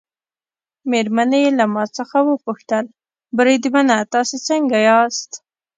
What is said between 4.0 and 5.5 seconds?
تاسي څنګه یاست؟